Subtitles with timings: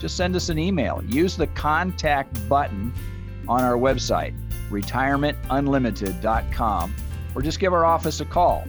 [0.00, 1.04] just send us an email.
[1.06, 2.94] Use the contact button
[3.46, 4.34] on our website,
[4.70, 6.94] retirementunlimited.com,
[7.34, 8.64] or just give our office a call.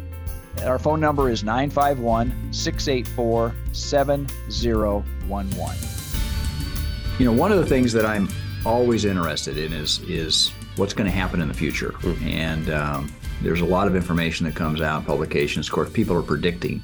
[0.65, 5.77] Our phone number is 951 684 7011.
[7.17, 8.27] You know, one of the things that I'm
[8.65, 13.11] always interested in is is what's going to happen in the future, and um,
[13.41, 15.67] there's a lot of information that comes out publications.
[15.67, 16.81] Of course, people are predicting,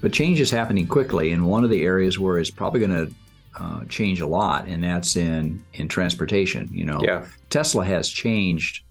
[0.00, 3.14] but change is happening quickly, and one of the areas where it's probably going to
[3.58, 6.68] uh, change a lot, and that's in in transportation.
[6.72, 7.26] You know, yeah.
[7.50, 8.84] Tesla has changed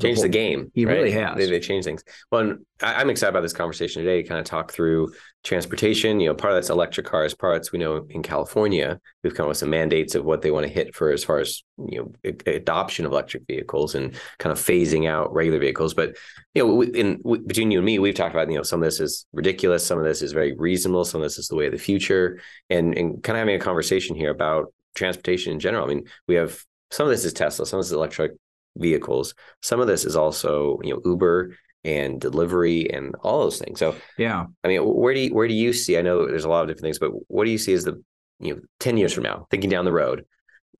[0.00, 0.70] changed the, the game.
[0.74, 0.96] He right?
[0.96, 1.36] really has.
[1.36, 2.02] They, they changed things.
[2.30, 5.12] Well, I'm excited about this conversation today to kind of talk through
[5.44, 6.20] transportation.
[6.20, 7.34] You know, part of that's electric cars.
[7.34, 10.66] Parts we know in California, we've come up with some mandates of what they want
[10.66, 14.58] to hit for as far as you know adoption of electric vehicles and kind of
[14.58, 15.94] phasing out regular vehicles.
[15.94, 16.16] But
[16.54, 19.00] you know, in between you and me, we've talked about you know some of this
[19.00, 21.72] is ridiculous, some of this is very reasonable, some of this is the way of
[21.72, 25.84] the future, and and kind of having a conversation here about transportation in general.
[25.84, 28.32] I mean, we have some of this is Tesla, some of this is electric
[28.76, 29.34] vehicles.
[29.62, 33.78] Some of this is also, you know, Uber and delivery and all those things.
[33.78, 35.98] So yeah, I mean, where do you, where do you see?
[35.98, 38.02] I know there's a lot of different things, but what do you see as the
[38.40, 40.24] you know ten years from now, thinking down the road?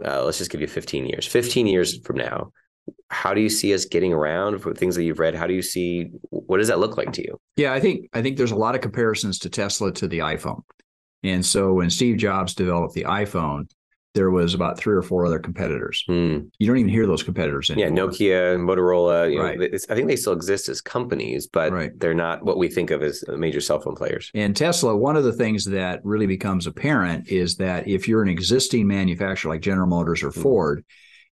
[0.04, 1.24] Uh, let's just give you 15 years.
[1.24, 2.50] 15 years from now,
[3.10, 5.34] how do you see us getting around for things that you've read?
[5.34, 7.38] How do you see what does that look like to you?
[7.56, 10.62] Yeah, I think I think there's a lot of comparisons to Tesla to the iPhone.
[11.22, 13.70] And so when Steve Jobs developed the iPhone,
[14.14, 16.04] there was about three or four other competitors.
[16.08, 16.48] Mm.
[16.58, 17.88] You don't even hear those competitors anymore.
[17.88, 19.32] Yeah, Nokia, Motorola.
[19.32, 19.58] You right.
[19.58, 21.90] know, I think they still exist as companies, but right.
[21.98, 24.30] they're not what we think of as major cell phone players.
[24.32, 28.28] And Tesla, one of the things that really becomes apparent is that if you're an
[28.28, 30.40] existing manufacturer like General Motors or mm.
[30.40, 30.84] Ford,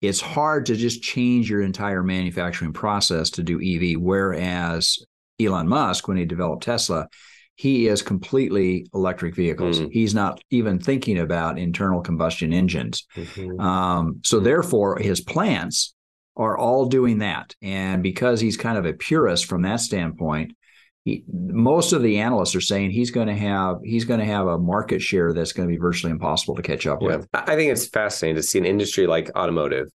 [0.02, 4.00] it's hard to just change your entire manufacturing process to do EV.
[4.00, 5.00] Whereas
[5.40, 7.08] Elon Musk, when he developed Tesla,
[7.58, 9.82] he is completely electric vehicles.
[9.82, 9.90] Mm.
[9.92, 13.06] He's not even thinking about internal combustion engines.
[13.16, 13.60] Mm-hmm.
[13.60, 15.96] Um, so, therefore, his plants
[16.36, 17.56] are all doing that.
[17.64, 20.56] And because he's kind of a purist from that standpoint,
[21.04, 24.46] he, most of the analysts are saying he's going to have he's going to have
[24.46, 27.08] a market share that's going to be virtually impossible to catch up yeah.
[27.08, 27.28] with.
[27.34, 29.88] I think it's fascinating to see an industry like automotive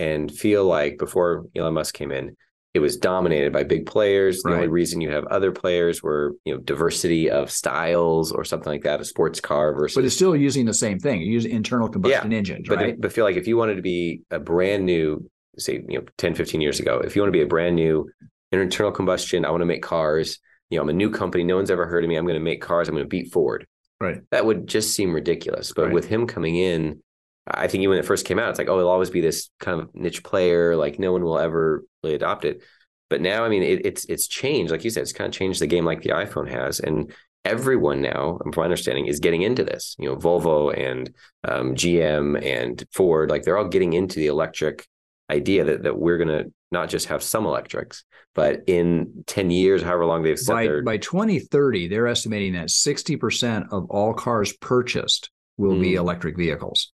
[0.00, 2.36] and feel like before Elon Musk came in,
[2.76, 4.42] it was dominated by big players.
[4.42, 4.56] The right.
[4.56, 8.82] only reason you have other players were, you know, diversity of styles or something like
[8.82, 9.94] that, a sports car versus.
[9.94, 11.22] But it's still using the same thing.
[11.22, 13.00] You use internal combustion yeah, engines, but right?
[13.00, 15.26] but feel like if you wanted to be a brand new,
[15.56, 18.10] say, you know, 10, 15 years ago, if you want to be a brand new
[18.52, 20.38] internal combustion, I want to make cars.
[20.68, 21.44] You know, I'm a new company.
[21.44, 22.16] No one's ever heard of me.
[22.16, 22.88] I'm going to make cars.
[22.88, 23.66] I'm going to beat Ford.
[24.00, 24.20] Right.
[24.32, 25.72] That would just seem ridiculous.
[25.74, 25.94] But right.
[25.94, 27.02] with him coming in,
[27.46, 29.50] I think even when it first came out, it's like, oh, it'll always be this
[29.60, 30.76] kind of niche player.
[30.76, 32.62] Like no one will ever really adopt it.
[33.08, 34.72] But now, I mean, it, it's it's changed.
[34.72, 37.14] Like you said, it's kind of changed the game, like the iPhone has, and
[37.44, 39.94] everyone now, from my understanding, is getting into this.
[39.98, 41.14] You know, Volvo and
[41.44, 44.86] um, GM and Ford, like they're all getting into the electric
[45.30, 49.82] idea that that we're going to not just have some electrics, but in 10 years,
[49.82, 55.30] however long they've said by, by 2030, they're estimating that 60% of all cars purchased
[55.56, 55.80] will mm.
[55.80, 56.92] be electric vehicles.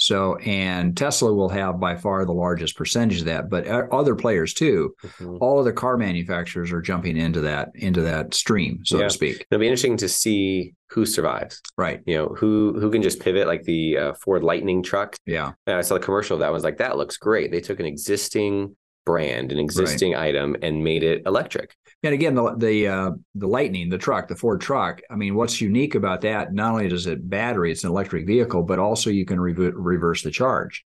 [0.00, 4.54] So, and Tesla will have by far the largest percentage of that, but other players
[4.54, 4.94] too.
[5.04, 5.36] Mm-hmm.
[5.42, 9.04] All of the car manufacturers are jumping into that into that stream, so yeah.
[9.04, 9.46] to speak.
[9.50, 11.60] It'll be interesting to see who survives.
[11.76, 12.00] Right.
[12.06, 15.16] You know who who can just pivot like the uh, Ford Lightning truck.
[15.26, 15.52] Yeah.
[15.66, 16.46] And I saw the commercial of that.
[16.46, 17.50] I was like, that looks great.
[17.50, 18.74] They took an existing
[19.04, 20.28] brand, an existing right.
[20.28, 21.74] item, and made it electric.
[22.02, 25.00] And again, the the uh, the Lightning, the truck, the Ford truck.
[25.10, 26.52] I mean, what's unique about that?
[26.52, 30.22] Not only does it battery, it's an electric vehicle, but also you can re- reverse
[30.22, 30.84] the charge.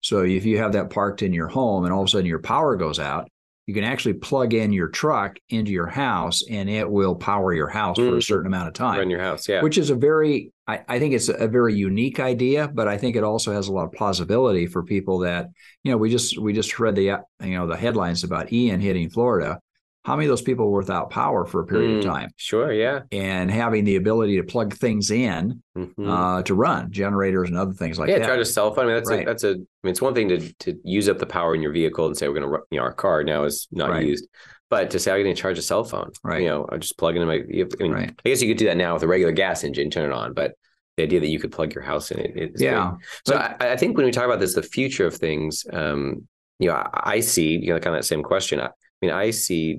[0.00, 2.40] So if you have that parked in your home, and all of a sudden your
[2.40, 3.28] power goes out,
[3.66, 7.68] you can actually plug in your truck into your house, and it will power your
[7.68, 8.08] house mm.
[8.08, 8.24] for a mm.
[8.24, 8.98] certain amount of time.
[8.98, 9.62] Run your house, yeah.
[9.62, 13.16] Which is a very, I, I think it's a very unique idea, but I think
[13.16, 15.50] it also has a lot of plausibility for people that,
[15.82, 19.10] you know, we just we just read the you know the headlines about Ian hitting
[19.10, 19.60] Florida
[20.04, 22.30] how many of those people were without power for a period mm, of time?
[22.36, 23.00] Sure, yeah.
[23.10, 26.08] And having the ability to plug things in mm-hmm.
[26.08, 28.28] uh, to run generators and other things like yeah, that.
[28.28, 28.84] Yeah, a cell phone.
[28.84, 29.22] I mean, that's right.
[29.22, 29.52] a, that's a.
[29.52, 32.16] I mean, it's one thing to to use up the power in your vehicle and
[32.16, 34.06] say we're going to, you know, our car now is not right.
[34.06, 34.28] used,
[34.74, 36.42] but to say I'm going to charge a cell phone, right?
[36.42, 37.34] You know, I just plug in my.
[37.34, 38.10] I mean, right.
[38.10, 40.34] I guess you could do that now with a regular gas engine, turn it on,
[40.34, 40.54] but
[40.96, 42.52] the idea that you could plug your house in it.
[42.56, 42.90] Yeah.
[42.90, 43.00] great.
[43.24, 46.26] So I, I, think when we talk about this, the future of things, um,
[46.58, 48.58] you know, I, I, see, you know, kind of that same question.
[48.58, 49.78] I, I mean, I see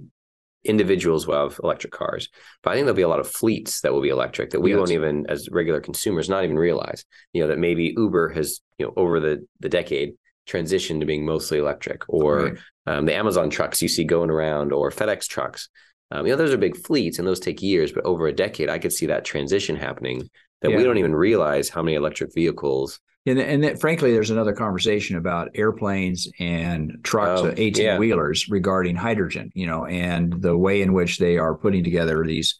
[0.64, 2.30] individuals will have electric cars,
[2.64, 4.70] but I think there'll be a lot of fleets that will be electric that we
[4.70, 4.78] yes.
[4.78, 7.04] won't even, as regular consumers, not even realize.
[7.34, 10.14] You know, that maybe Uber has, you know, over the the decade
[10.48, 12.58] transitioned to being mostly electric, or right.
[12.88, 15.70] um, the Amazon trucks you see going around, or FedEx trucks.
[16.12, 17.92] Um, you know, those are big fleets, and those take years.
[17.92, 20.30] But over a decade, I could see that transition happening.
[20.62, 20.78] That yeah.
[20.78, 25.18] we don't even realize how many electric vehicles and, and that, frankly, there's another conversation
[25.18, 27.98] about airplanes and trucks, oh, 18 yeah.
[27.98, 32.60] wheelers regarding hydrogen, you know, and the way in which they are putting together these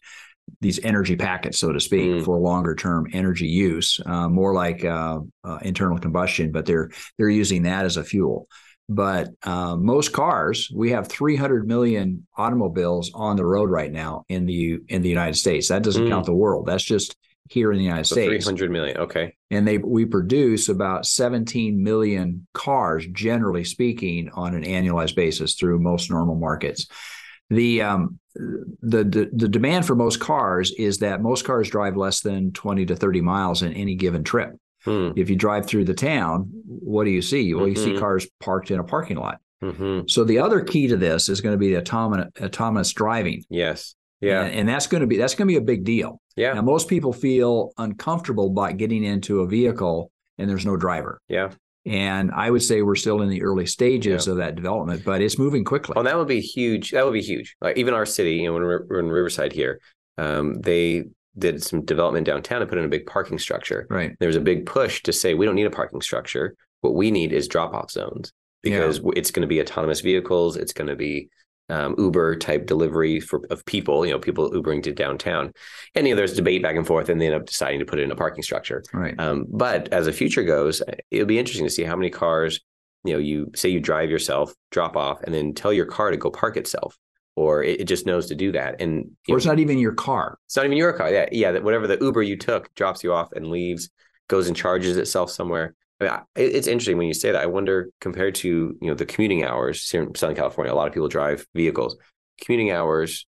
[0.60, 2.24] these energy packets, so to speak, mm.
[2.24, 7.28] for longer term energy use, uh, more like uh, uh, internal combustion, but they're they're
[7.28, 8.48] using that as a fuel.
[8.88, 14.46] But uh, most cars, we have 300 million automobiles on the road right now in
[14.46, 15.68] the in the United States.
[15.68, 16.08] That doesn't mm.
[16.08, 16.66] count the world.
[16.66, 17.16] That's just
[17.48, 18.44] here in the United so States.
[18.44, 18.96] 300 million.
[18.98, 19.34] Okay.
[19.50, 25.80] And they we produce about 17 million cars, generally speaking, on an annualized basis through
[25.80, 26.86] most normal markets.
[27.50, 28.18] The um,
[28.82, 32.86] the, the the demand for most cars is that most cars drive less than 20
[32.86, 34.56] to 30 miles in any given trip.
[34.84, 35.10] Hmm.
[35.16, 37.52] If you drive through the town, what do you see?
[37.54, 37.70] Well, mm-hmm.
[37.70, 37.98] you see mm-hmm.
[37.98, 39.40] cars parked in a parking lot.
[39.62, 40.06] Mm-hmm.
[40.06, 43.42] So the other key to this is going to be the autonomous autonomous driving.
[43.48, 43.94] Yes.
[44.20, 44.42] Yeah.
[44.42, 46.20] And, and, that's going to be that's going to be a big deal.
[46.36, 46.52] Yeah.
[46.54, 51.20] Now most people feel uncomfortable by getting into a vehicle and there's no driver.
[51.28, 51.50] Yeah.
[51.86, 54.32] And I would say we're still in the early stages yeah.
[54.32, 55.92] of that development, but it's moving quickly.
[55.94, 56.90] Well, that would be huge.
[56.90, 57.56] That would be huge.
[57.60, 59.80] Like even our city, you know, when we're, we're in Riverside here,
[60.18, 61.04] um, they
[61.38, 63.86] did some development downtown and put in a big parking structure.
[63.88, 64.16] Right.
[64.18, 66.56] There was a big push to say we don't need a parking structure.
[66.80, 69.12] What we need is drop off zones because yeah.
[69.14, 70.56] it's going to be autonomous vehicles.
[70.56, 71.28] It's going to be
[71.68, 75.52] um, Uber type delivery for of people, you know, people Ubering to downtown.
[75.94, 77.98] And you know, there's debate back and forth, and they end up deciding to put
[77.98, 78.82] it in a parking structure.
[78.92, 79.18] Right.
[79.18, 82.60] Um, but as the future goes, it'll be interesting to see how many cars,
[83.04, 86.16] you know, you say you drive yourself, drop off, and then tell your car to
[86.16, 86.96] go park itself.
[87.34, 89.92] Or it, it just knows to do that, and or know, it's not even your
[89.92, 90.38] car.
[90.46, 91.10] It's not even your car.
[91.10, 91.52] Yeah, yeah.
[91.52, 93.90] That whatever the Uber you took drops you off and leaves,
[94.28, 95.74] goes and charges itself somewhere.
[96.00, 97.42] I mean, it's interesting when you say that.
[97.42, 100.88] I wonder, compared to you know the commuting hours here in Southern California, a lot
[100.88, 101.96] of people drive vehicles.
[102.42, 103.26] Commuting hours,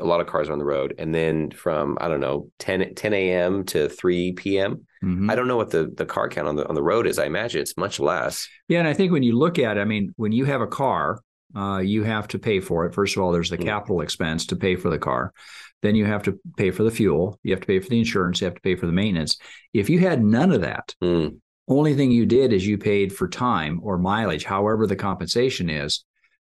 [0.00, 3.12] a lot of cars on the road, and then from I don't know 10, 10
[3.12, 3.64] a.m.
[3.64, 4.86] to three p.m.
[5.04, 5.30] Mm-hmm.
[5.30, 7.18] I don't know what the the car count on the on the road is.
[7.18, 8.48] I imagine it's much less.
[8.68, 10.66] Yeah, and I think when you look at, it, I mean, when you have a
[10.66, 11.20] car,
[11.54, 12.94] uh, you have to pay for it.
[12.94, 13.66] First of all, there's the mm-hmm.
[13.66, 15.32] capital expense to pay for the car.
[15.82, 17.38] Then you have to pay for the fuel.
[17.42, 18.40] You have to pay for the insurance.
[18.40, 19.36] You have to pay for the maintenance.
[19.74, 21.36] If you had none of that, mm
[21.68, 26.04] only thing you did is you paid for time or mileage, however the compensation is.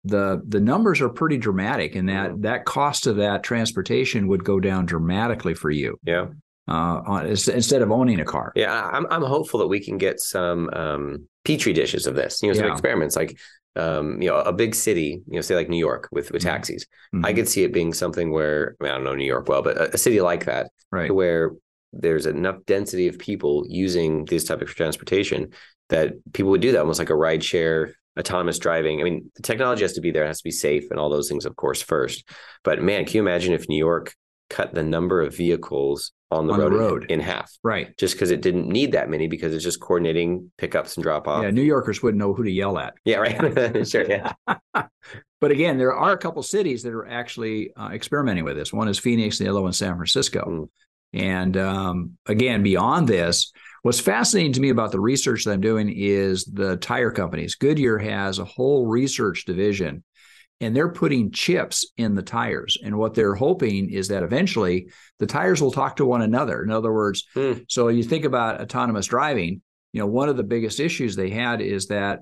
[0.03, 2.41] The the numbers are pretty dramatic, and that mm-hmm.
[2.41, 5.99] that cost of that transportation would go down dramatically for you.
[6.03, 6.27] Yeah.
[6.67, 8.51] Uh, on, instead of owning a car.
[8.55, 12.41] Yeah, I'm I'm hopeful that we can get some um, petri dishes of this.
[12.43, 12.71] You know, some yeah.
[12.71, 13.35] experiments like
[13.75, 16.49] um, you know, a big city, you know, say like New York with with mm-hmm.
[16.49, 16.85] taxis.
[17.13, 17.25] Mm-hmm.
[17.25, 19.61] I could see it being something where I, mean, I don't know New York well,
[19.61, 21.51] but a, a city like that, right, where
[21.95, 25.49] there's enough density of people using these type of transportation
[25.89, 29.01] that people would do that almost like a ride share autonomous driving.
[29.01, 31.09] I mean, the technology has to be there, it has to be safe and all
[31.09, 32.29] those things, of course, first.
[32.63, 34.13] But man, can you imagine if New York
[34.49, 37.51] cut the number of vehicles on the, on road, the road, In, half?
[37.63, 37.95] Right.
[37.97, 41.43] Just because it didn't need that many because it's just coordinating pickups and drop off.
[41.43, 42.93] Yeah, New Yorkers wouldn't know who to yell at.
[43.03, 43.87] Yeah, right.
[43.87, 44.05] sure.
[44.07, 44.33] Yeah.
[45.41, 48.71] but again, there are a couple cities that are actually uh, experimenting with this.
[48.71, 50.45] One is Phoenix, the other one San Francisco.
[50.47, 50.69] Mm.
[51.15, 53.53] And um, again, beyond this,
[53.83, 57.55] what's fascinating to me about the research that I'm doing is the tire companies.
[57.55, 60.03] Goodyear has a whole research division,
[60.59, 62.77] and they're putting chips in the tires.
[62.83, 66.61] And what they're hoping is that eventually the tires will talk to one another.
[66.61, 67.53] In other words, hmm.
[67.69, 69.61] so you think about autonomous driving.
[69.93, 72.19] You know, one of the biggest issues they had is that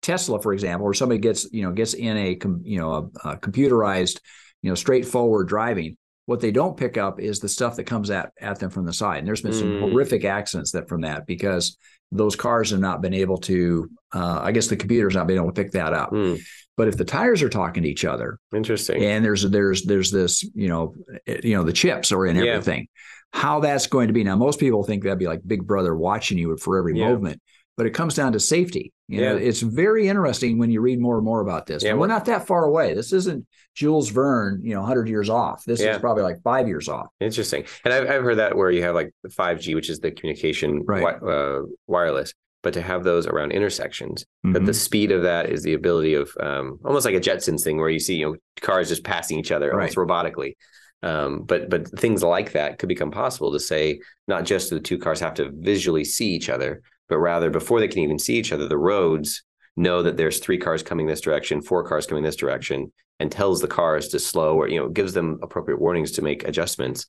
[0.00, 3.36] Tesla, for example, or somebody gets you know gets in a you know a, a
[3.36, 4.20] computerized
[4.62, 8.32] you know straightforward driving what they don't pick up is the stuff that comes at,
[8.40, 9.18] at them from the side.
[9.18, 9.80] And there's been some mm.
[9.80, 11.76] horrific accidents that from that because
[12.10, 15.52] those cars have not been able to, uh, I guess the computer's not been able
[15.52, 16.12] to pick that up.
[16.12, 16.40] Mm.
[16.76, 20.42] But if the tires are talking to each other, interesting, and there's there's there's this
[20.42, 23.40] you know you know the chips are in everything, yeah.
[23.40, 24.34] how that's going to be now?
[24.34, 27.10] Most people think that'd be like Big Brother watching you for every yeah.
[27.10, 27.40] movement,
[27.76, 28.92] but it comes down to safety.
[29.08, 29.48] You know, yeah.
[29.48, 31.82] it's very interesting when you read more and more about this.
[31.82, 32.94] Yeah, we're not that far away.
[32.94, 35.64] This isn't Jules Verne, you know, 100 years off.
[35.64, 35.94] This yeah.
[35.94, 37.08] is probably like five years off.
[37.20, 37.64] Interesting.
[37.84, 41.20] And I've, I've heard that where you have like 5G, which is the communication right.
[41.20, 44.52] wi- uh, wireless, but to have those around intersections, mm-hmm.
[44.52, 47.78] that the speed of that is the ability of um, almost like a Jetsons thing
[47.78, 50.08] where you see, you know, cars just passing each other almost right.
[50.08, 50.54] robotically.
[51.02, 54.96] Um, but but things like that could become possible to say not just the two
[54.96, 58.52] cars have to visually see each other, but rather before they can even see each
[58.52, 59.42] other, the roads
[59.76, 63.60] know that there's three cars coming this direction, four cars coming this direction, and tells
[63.60, 67.06] the cars to slow or you know gives them appropriate warnings to make adjustments.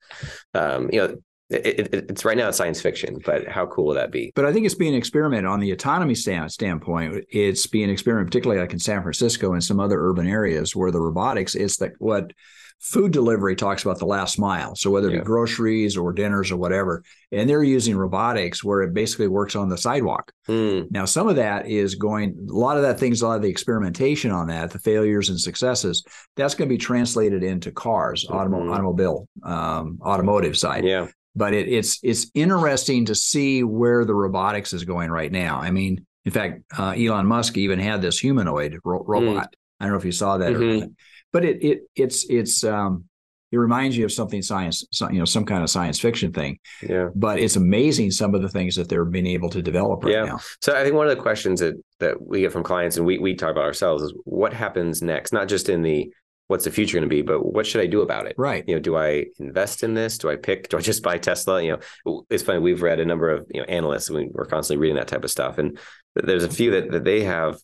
[0.53, 1.15] Um, you know,
[1.49, 4.31] it, it, it's right now science fiction, but how cool would that be?
[4.35, 7.25] But I think it's being experimented on the autonomy stand, standpoint.
[7.29, 11.01] It's being experimented, particularly like in San Francisco and some other urban areas where the
[11.01, 11.55] robotics.
[11.55, 12.31] It's that what
[12.79, 14.75] food delivery talks about the last mile.
[14.75, 15.19] So whether it yeah.
[15.19, 19.69] be groceries or dinners or whatever, and they're using robotics where it basically works on
[19.69, 20.31] the sidewalk.
[20.47, 20.91] Mm.
[20.91, 23.49] Now, some of that is going, a lot of that things, a lot of the
[23.49, 26.03] experimentation on that, the failures and successes,
[26.35, 28.35] that's going to be translated into cars, mm-hmm.
[28.35, 30.85] automo- automobile, um, automotive side.
[30.85, 31.07] Yeah.
[31.37, 35.59] But it, it's it's interesting to see where the robotics is going right now.
[35.59, 39.11] I mean, in fact, uh, Elon Musk even had this humanoid ro- hmm.
[39.11, 39.47] robot.
[39.47, 39.55] Mm.
[39.81, 40.87] I don't know if you saw that mm-hmm
[41.35, 43.03] but it it it's it's um
[43.51, 46.57] it reminds you of something science you know some kind of science fiction thing.
[46.81, 47.09] Yeah.
[47.13, 50.23] But it's amazing some of the things that they're being able to develop right yeah.
[50.23, 50.39] now.
[50.61, 53.17] So i think one of the questions that that we get from clients and we,
[53.17, 55.33] we talk about ourselves is what happens next?
[55.33, 56.09] Not just in the
[56.47, 58.35] what's the future going to be but what should i do about it?
[58.37, 58.63] Right.
[58.65, 60.17] You know do i invest in this?
[60.17, 61.61] Do i pick do i just buy tesla?
[61.61, 64.81] You know it's funny we've read a number of you know analysts we, we're constantly
[64.81, 65.77] reading that type of stuff and
[66.15, 67.57] there's a few that, that they have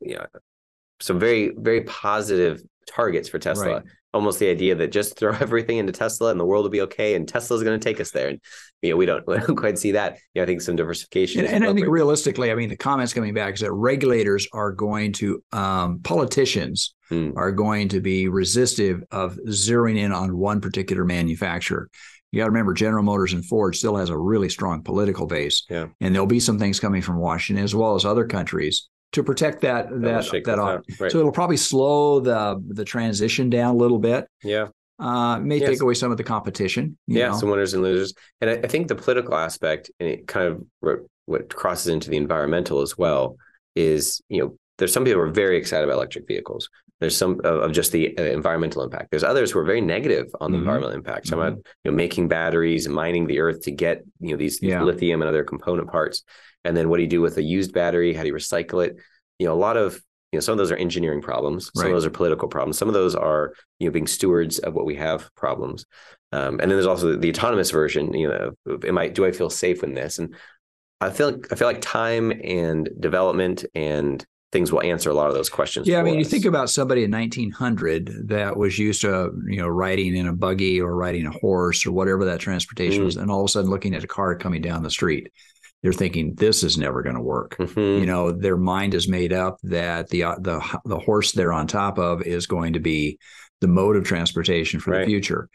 [0.00, 0.26] you know
[1.00, 3.74] some very very positive targets for Tesla.
[3.74, 3.82] Right.
[4.12, 7.14] Almost the idea that just throw everything into Tesla and the world will be okay,
[7.14, 8.28] and Tesla's going to take us there.
[8.28, 8.40] And
[8.82, 10.18] you know, we don't, we don't quite see that.
[10.34, 11.44] You know, I think some diversification.
[11.44, 14.72] And, and I think realistically, I mean, the comments coming back is that regulators are
[14.72, 17.30] going to, um, politicians hmm.
[17.36, 21.88] are going to be resistive of zeroing in on one particular manufacturer.
[22.30, 25.64] You got to remember, General Motors and Ford still has a really strong political base,
[25.70, 25.86] yeah.
[26.00, 29.60] and there'll be some things coming from Washington as well as other countries to protect
[29.62, 30.58] that that that, that
[31.00, 31.12] right.
[31.12, 34.28] So it'll probably slow the the transition down a little bit.
[34.42, 34.68] Yeah.
[34.98, 35.70] Uh, may yes.
[35.70, 36.96] take away some of the competition.
[37.06, 37.36] yeah, know?
[37.36, 40.98] some winners and losers, and I, I, think the political aspect and it kind of
[41.26, 43.36] what crosses into the environmental as well
[43.74, 46.68] is you know there's some people who are very excited about electric vehicles.
[47.00, 49.10] There's some of just the uh, environmental impact.
[49.10, 50.62] There's others who are very negative on the mm-hmm.
[50.62, 51.26] environmental impact.
[51.26, 51.48] Some mm-hmm.
[51.48, 54.70] about you know making batteries and mining the earth to get you know these, these
[54.70, 54.82] yeah.
[54.82, 56.22] lithium and other component parts.
[56.64, 58.14] And then what do you do with a used battery?
[58.14, 58.96] How do you recycle it?
[59.38, 59.94] You know, a lot of
[60.32, 61.70] you know some of those are engineering problems.
[61.74, 61.90] Some right.
[61.90, 62.78] of those are political problems.
[62.78, 65.86] Some of those are you know being stewards of what we have problems.
[66.32, 68.12] Um, and then there's also the, the autonomous version.
[68.12, 70.18] You know, am I do I feel safe in this?
[70.18, 70.34] And
[71.00, 75.26] I feel like I feel like time and development and things will answer a lot
[75.26, 75.88] of those questions.
[75.88, 76.18] Yeah, I mean, us.
[76.20, 80.32] you think about somebody in 1900 that was used to, you know, riding in a
[80.32, 83.06] buggy or riding a horse or whatever that transportation mm.
[83.06, 85.30] was, and all of a sudden looking at a car coming down the street
[85.82, 87.58] they're thinking this is never going to work.
[87.58, 88.00] Mm-hmm.
[88.00, 91.66] You know, their mind is made up that the uh, the the horse they're on
[91.66, 93.18] top of is going to be
[93.60, 95.00] the mode of transportation for right.
[95.00, 95.50] the future.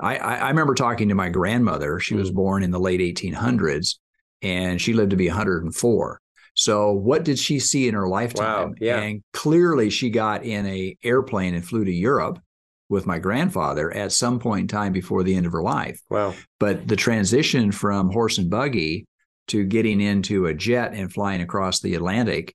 [0.00, 2.00] I, I, remember talking to my grandmother.
[2.00, 2.34] She was mm.
[2.34, 3.96] born in the late 1800s,
[4.40, 6.20] and she lived to be 104.
[6.54, 8.70] So, what did she see in her lifetime?
[8.70, 8.74] Wow.
[8.80, 9.00] Yeah.
[9.00, 12.40] And clearly, she got in a airplane and flew to Europe
[12.88, 16.00] with my grandfather at some point in time before the end of her life.
[16.10, 16.34] Wow.
[16.60, 19.06] But the transition from horse and buggy
[19.48, 22.54] to getting into a jet and flying across the Atlantic,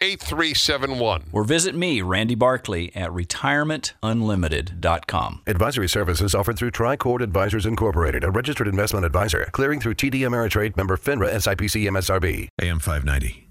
[0.00, 1.24] 8371.
[1.32, 5.42] Or visit me, Randy Barkley, at retirementunlimited.com.
[5.46, 10.76] Advisory services offered through Tricord Advisors Incorporated, a registered investment advisor, clearing through TD Ameritrade
[10.76, 12.48] member FINRA SIPC MSRB.
[12.60, 13.48] AM 590.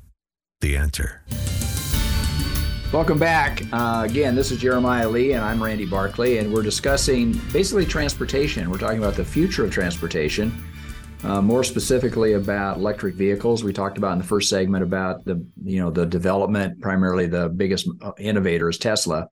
[0.61, 1.21] The answer.
[2.93, 3.63] Welcome back.
[3.73, 8.69] Uh, again, this is Jeremiah Lee, and I'm Randy Barkley, and we're discussing basically transportation.
[8.69, 10.53] We're talking about the future of transportation,
[11.23, 13.63] uh, more specifically about electric vehicles.
[13.63, 17.49] We talked about in the first segment about the you know the development, primarily the
[17.49, 19.27] biggest uh, innovator is Tesla,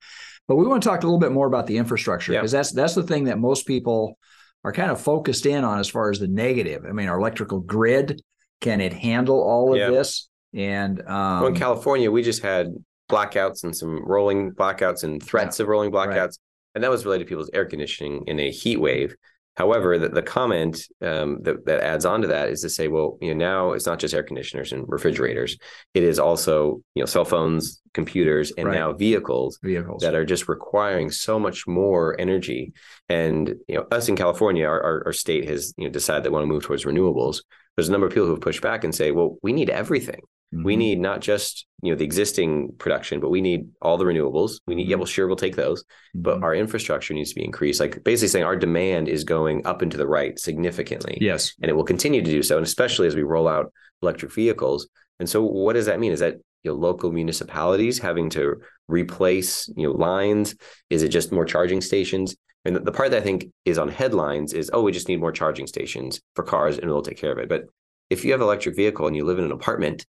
[0.48, 2.94] but we want to talk a little bit more about the infrastructure because that's that's
[2.94, 4.18] the thing that most people
[4.64, 6.84] are kind of focused in on as far as the negative.
[6.88, 8.22] I mean, our electrical grid
[8.60, 9.90] can it handle all of Yeah.
[9.90, 10.28] this?
[10.54, 12.68] And um, well, in California, we just had
[13.10, 16.38] blackouts and some rolling blackouts and threats of rolling blackouts, Right.
[16.76, 19.14] and that was related to people's air conditioning in a heat wave.
[19.56, 23.18] However, the, the comment um, that, that adds on to that is to say, well,
[23.20, 25.56] you know, now it's not just air conditioners and refrigerators;
[25.94, 28.74] it is also you know cell phones, computers, and Right.
[28.74, 32.72] now vehicles vehicles that are just requiring so much more energy.
[33.08, 36.30] And you know, us in California, our, our, our state has you know decided they
[36.30, 37.42] want to move towards renewables.
[37.76, 40.20] There's a number of people who have pushed back and say, well, we need everything.
[40.62, 40.78] We Mhm.
[40.78, 44.60] need not just you know the existing production, but we need all the renewables.
[44.66, 45.84] We need yeah, well, sure, we'll take those,
[46.14, 46.42] but Mhm.
[46.42, 47.80] our infrastructure needs to be increased.
[47.80, 51.52] Like basically saying our demand is going up and to the right significantly, yes.
[51.60, 54.88] and it will continue to do so, and especially as we roll out electric vehicles.
[55.18, 56.12] And so, what does that mean?
[56.12, 58.56] Is that you know, local municipalities having to
[58.88, 60.54] replace you know lines?
[60.90, 62.36] Is it just more charging stations?
[62.64, 65.20] And the, the part that I think is on headlines is, oh, we just need
[65.20, 67.48] more charging stations for cars, and we'll take care of it.
[67.48, 67.64] But
[68.08, 70.06] if you have an electric vehicle and you live in an apartment,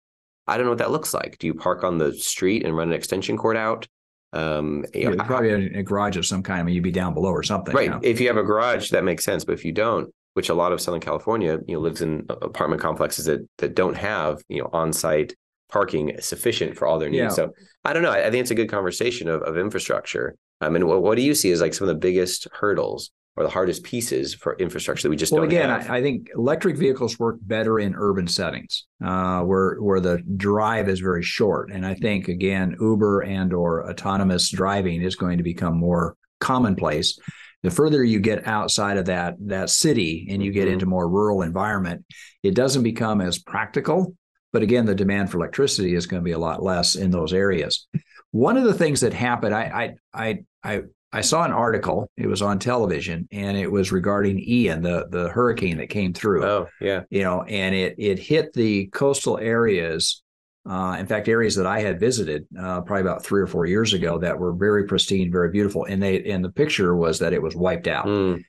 [0.49, 1.37] I don't know what that looks like.
[1.39, 3.87] Do you park on the street and run an extension cord out?
[4.33, 6.59] Um, you know, probably in a garage of some kind.
[6.59, 7.73] I mean, you'd be down below or something.
[7.73, 7.85] right.
[7.85, 7.99] you know?
[8.03, 9.45] If you have a garage, that makes sense.
[9.45, 12.81] But if you don't, which a lot of Southern California, you know, lives in apartment
[12.81, 15.35] complexes that that don't have, you know, on-site
[15.71, 17.21] parking sufficient for all their needs.
[17.21, 17.29] Yeah.
[17.29, 17.51] So
[17.85, 18.11] I don't know.
[18.11, 20.35] I, I think it's a good conversation of, of infrastructure.
[20.61, 23.43] I mean, what, what do you see as like some of the biggest hurdles or
[23.43, 25.69] the hardest pieces for infrastructure that we just Well, don't again?
[25.69, 30.89] I, I think electric vehicles work better in urban settings, uh, where where the drive
[30.89, 31.71] is very short.
[31.71, 37.17] And I think again, Uber and or autonomous driving is going to become more commonplace.
[37.63, 40.73] The further you get outside of that that city and you get Mhm.
[40.73, 42.03] into more rural environment,
[42.43, 44.15] it doesn't become as practical.
[44.51, 47.33] But again, the demand for electricity is going to be a lot less in those
[47.33, 47.87] areas.
[48.31, 52.09] One of the things that happened, I I I I I saw an article.
[52.17, 56.45] It was on television, and it was regarding Ian, the the hurricane that came through.
[56.45, 57.01] oh, yeah.
[57.09, 60.21] You know, and it it hit the coastal areas.
[60.69, 63.93] Uh, in fact, areas that I had visited uh, probably about three or four years
[63.93, 67.41] ago that were very pristine, very beautiful, and they and the picture was that it
[67.41, 68.05] was wiped out.
[68.05, 68.43] Mm,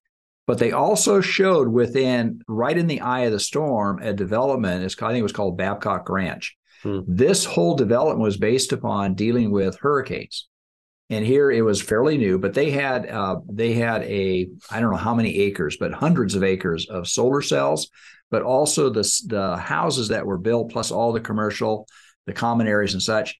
[0.46, 4.84] But they also showed within right in the eye of the storm a development.
[4.84, 6.56] It's I think it was called Babcock Ranch.
[6.82, 7.00] Hmm.
[7.06, 10.48] This whole development was based upon dealing with hurricanes.
[11.10, 14.92] And here it was fairly new, but they had uh, they had a I don't
[14.92, 17.90] know how many acres, but hundreds of acres of solar cells,
[18.30, 21.88] but also the the houses that were built, plus all the commercial,
[22.26, 23.36] the common areas and such.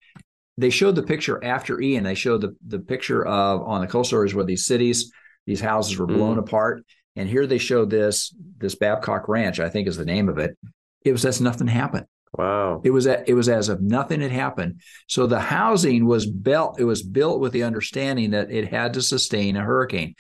[0.59, 2.03] They showed the picture after Ian.
[2.03, 5.13] They showed the the picture of on the coastal areas where these cities,
[5.47, 9.87] these houses were blown apart, and here they showed this this Babcock Ranch, I think
[9.87, 10.59] is the name of it.
[11.05, 12.07] It was as nothing happened.
[12.33, 12.81] Wow.
[12.85, 14.81] It was a, it was as if nothing had happened.
[15.09, 16.81] So the housing was built.
[16.81, 20.15] It was built with the understanding that it had to sustain a hurricane,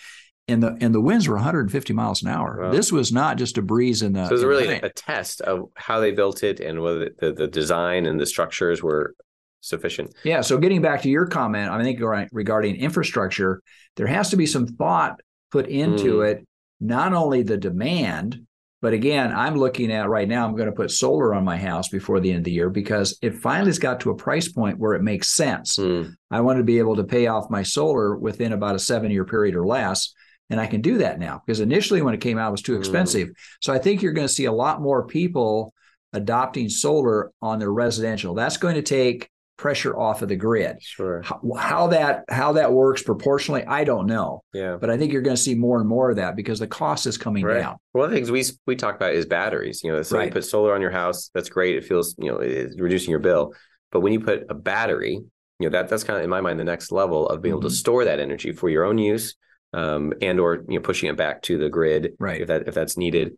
[0.49, 2.59] and the and the winds were 150 miles an hour.
[2.61, 2.71] Wow.
[2.71, 4.25] This was not just a breeze in the.
[4.27, 7.47] So it was really a test of how they built it and whether the, the
[7.47, 9.15] design and the structures were
[9.61, 10.15] sufficient.
[10.25, 10.41] Yeah.
[10.41, 12.01] So getting back to your comment, I think
[12.33, 13.63] regarding infrastructure,
[13.97, 15.21] there has to be some thought
[15.53, 16.31] put into Mm.
[16.33, 16.49] it,
[16.81, 18.47] not only the demand,
[18.81, 21.89] but again, I'm looking at right now, I'm going to put solar on my house
[21.89, 24.95] before the end of the year because it finally's got to a price point where
[24.95, 25.77] it makes sense.
[25.77, 29.11] Mm, I want to be able to pay off my solar within about a seven
[29.11, 30.15] year period or less.
[30.49, 32.75] And I can do that now because initially when it came out, it was too
[32.75, 32.79] Mm.
[32.79, 33.29] expensive.
[33.61, 35.73] So I think you're going to see a lot more people
[36.13, 38.35] adopting solar on their residential.
[38.35, 39.29] That's going to take
[39.61, 40.79] pressure off of the grid.
[40.81, 41.21] sure.
[41.23, 44.79] How, how that how that works proportionally, I don't know, Yeah.
[44.81, 47.07] but I think you're going to see more and more of that because the cost
[47.07, 47.61] is coming Right.
[47.61, 47.77] down.
[47.93, 49.85] One of the things we we talk about is batteries.
[49.85, 50.27] You know, so Right.
[50.29, 51.77] you put solar on your house, that's great.
[51.77, 53.53] It feels you know it's reducing your bill.
[53.93, 55.13] But when you put a battery,
[55.59, 57.61] you know that that's kind of in my mind the next level of being able
[57.61, 57.69] Mhm.
[57.69, 59.35] to store that energy for your own use,
[59.75, 62.41] um, and or you know pushing it back to the grid Right.
[62.41, 63.37] if that if that's needed.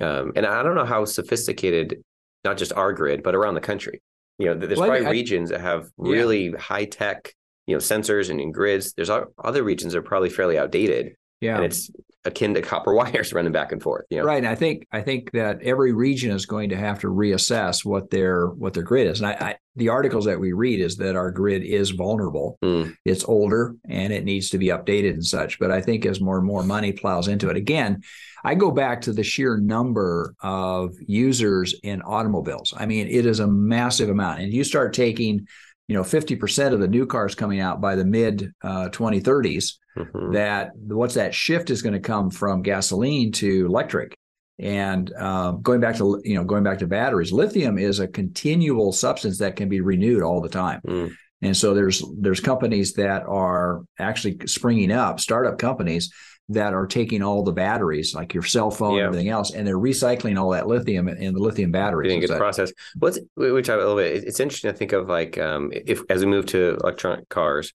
[0.00, 2.02] Um, and I don't know how sophisticated,
[2.44, 4.00] not just our grid, but around the country.
[4.38, 6.10] You know, there's Well, probably I- regions that have Yeah.
[6.12, 7.34] really high tech
[7.66, 8.92] you know sensors and in grids.
[8.92, 11.56] There's other regions that are probably fairly outdated, Yeah.
[11.56, 11.90] and it's
[12.24, 14.06] akin to copper wires running back and forth.
[14.10, 17.00] You know, Right, and I think I think that every region is going to have
[17.00, 19.20] to reassess what their what their grid is.
[19.20, 22.58] And I, I the articles that we read is that our grid is vulnerable.
[22.62, 22.96] Mm.
[23.04, 25.58] It's older and it needs to be updated and such.
[25.58, 28.02] But I think as more and more money plows into it, again,
[28.44, 32.74] I go back to the sheer number of users in automobiles.
[32.76, 35.46] I mean, it is a massive amount, and you start taking,
[35.88, 39.74] you know, fifty percent of the new cars coming out by the mid uh, 2030s
[39.96, 40.32] Mhm.
[40.32, 44.16] that what's that shift is going to come from gasoline to electric
[44.58, 48.90] and um, going back to you know going back to batteries lithium is a continual
[48.90, 51.12] substance that can be renewed all the time Mm.
[51.42, 56.12] and so there's there's companies that are actually springing up startup companies
[56.50, 59.04] that are taking all the batteries like your cell phone Yeah.
[59.06, 62.28] everything else and they're recycling all that lithium in the lithium batteries Getting a and
[62.28, 62.38] good such.
[62.38, 62.72] process.
[62.98, 64.24] What's we talked a little bit.
[64.24, 67.72] It's interesting to think of like um, if as we move to electronic cars,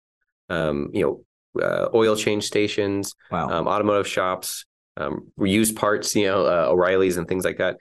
[0.51, 1.03] um, you
[1.55, 4.67] know, uh, oil change stations, wow um, automotive shops,
[4.99, 7.79] um, reused parts, you know, uh, O'Reilly's and things like that.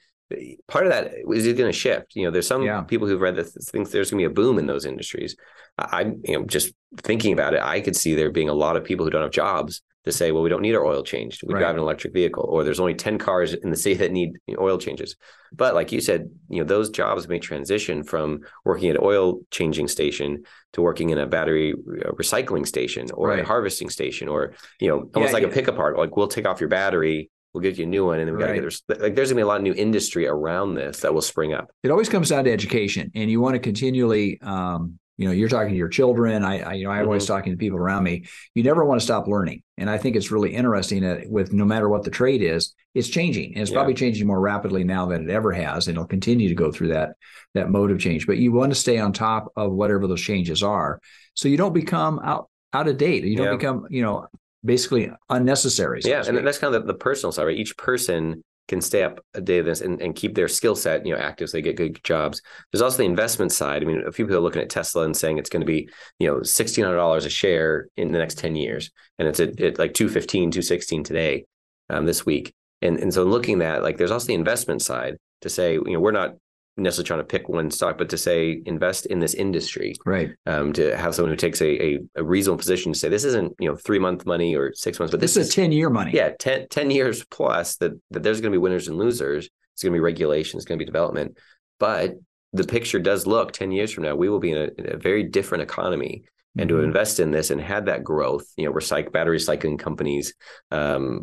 [0.68, 2.16] Part of that is it going to shift.
[2.16, 2.82] You know, there's some Yeah.
[2.82, 5.36] people who've read that think there's going to be a boom in those industries.
[5.78, 8.76] I, I'm, you know, just thinking about it, I could see there being a lot
[8.76, 11.44] of people who don't have jobs to say, well, we don't need our oil changed.
[11.46, 11.60] We Right.
[11.62, 14.78] drive an electric vehicle, or there's only 10 cars in the city that need oil
[14.78, 15.16] changes.
[15.54, 19.40] But like you said, you know, those jobs may transition from working at an oil
[19.52, 23.40] changing station to working in a battery uh, recycling station or Right.
[23.40, 25.50] a harvesting station, or you know, almost Yeah, like yeah.
[25.50, 25.98] a pickup part.
[25.98, 28.42] Like we'll take off your battery, we'll get you a new one, and then we
[28.42, 31.00] got to get there's like there's gonna be a lot of new industry around this
[31.00, 31.70] that will spring up.
[31.84, 35.50] it always comes down to education and you want to continually um, you know you're
[35.50, 37.34] talking to your children i, I you know i'm always Mm-hmm.
[37.34, 40.30] talking to people around me you never want to stop learning and i think it's
[40.30, 43.78] really interesting that with no matter what the trade is it's changing and it's Yeah.
[43.78, 46.90] probably changing more rapidly now than it ever has and it'll continue to go through
[46.90, 47.14] that
[47.56, 50.62] that mode of change but you want to stay on top of whatever those changes
[50.62, 51.00] are
[51.34, 53.56] so you don't become out out of date you don't Yeah.
[53.58, 54.28] become you know
[54.68, 57.58] basically unnecessary so yeah, and that's kind of the, the personal side, right?
[57.58, 61.06] Each person can stay up a day of this and, and keep their skill set,
[61.06, 62.42] you know, active so they get good jobs.
[62.72, 63.82] There's also the investment side.
[63.82, 65.90] I mean, a few people are looking at Tesla and saying it's going to be,
[66.20, 68.92] you know, sixteen hundred dollars a share in the next 10 years.
[69.20, 71.46] And it's at, at like 215, 216 today,
[71.90, 72.54] um, this week.
[72.82, 76.00] And and so looking at like there's also the investment side to say, you know,
[76.00, 76.36] we're not
[76.78, 80.74] necessarily trying to pick one stock, but to say invest in this industry right um,
[80.74, 83.70] to have someone who takes a, a, a reasonable position to say this isn't you
[83.70, 86.32] know three month money or six months, but this this, is 10 year money yeah
[86.40, 89.50] 10, 10 years plus that that there's going to be winners and losers.
[89.74, 90.58] It's going to be regulation.
[90.58, 91.38] It's going to be development,
[91.80, 92.16] but
[92.54, 94.98] the picture does look 10 years from now we will be in a, in a
[94.98, 96.24] very different economy
[96.58, 96.86] and to Mhm.
[96.86, 100.34] invest in this and had that growth you know recycle battery recycling companies
[100.72, 101.22] um,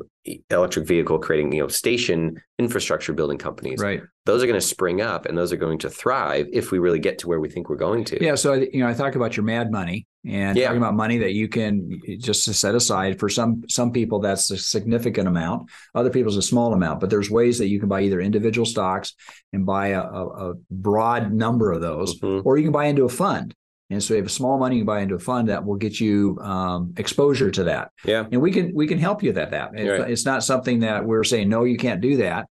[0.50, 5.00] electric vehicle creating you know station infrastructure building companies right those are going to spring
[5.02, 7.68] up and those are going to thrive if we really get to where we think
[7.68, 10.56] we're going to Yeah, so I- you know, I talk about your mad money and
[10.56, 10.66] Yeah.
[10.68, 13.18] talking about money that you can just to set aside.
[13.20, 15.68] For some some people, that's a significant amount.
[15.94, 17.00] Other people's a small amount.
[17.00, 19.14] But there's ways that you can buy either individual stocks
[19.52, 22.40] and buy a, a, broad number of those, Mhm.
[22.46, 23.54] or you can buy into a fund.
[23.94, 25.76] And so, you have a small money, you can buy into a fund that will
[25.76, 27.90] get you um, exposure to that.
[28.04, 29.52] yeah And we can we can help you with that.
[29.52, 30.11] That it's, Right.
[30.11, 32.46] it's not something that we're saying no, you can't do that.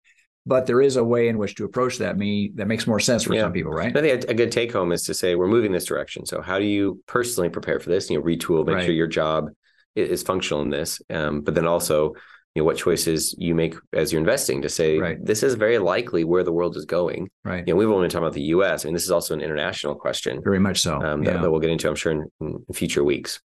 [0.47, 2.17] But there is a way in which to approach that.
[2.17, 3.43] Me that makes more sense for Yeah.
[3.43, 3.97] some people, right?
[3.97, 6.25] I think a, a good take home is to say we're moving this direction.
[6.27, 8.09] So how do you personally prepare for this?
[8.11, 8.85] You know, retool, make Right.
[8.85, 9.51] sure your job
[9.95, 11.01] is functional in this.
[11.11, 12.15] Um, but then also,
[12.55, 15.25] you know, what choices you make as you're investing to say Right.
[15.25, 17.31] this is very likely where the world is going.
[17.45, 17.67] Right.
[17.67, 18.85] You know, we've only talked about the U.S.
[18.85, 21.01] I mean, this is also an international question Very much so.
[21.01, 21.41] um, that, yeah.
[21.43, 23.41] that we'll get into, I'm sure, in, in future weeks.